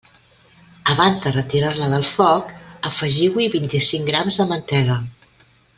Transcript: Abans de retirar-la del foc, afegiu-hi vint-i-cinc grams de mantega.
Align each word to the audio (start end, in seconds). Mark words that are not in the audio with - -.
Abans 0.93 1.19
de 1.25 1.33
retirar-la 1.35 1.89
del 1.93 2.07
foc, 2.13 2.49
afegiu-hi 2.91 3.51
vint-i-cinc 3.59 4.13
grams 4.13 4.41
de 4.43 4.53
mantega. 4.55 4.97